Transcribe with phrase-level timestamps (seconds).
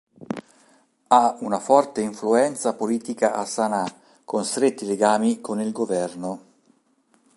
[1.09, 6.39] Ha una forte influenza politica a Sana'a, con stretti legami con il governo.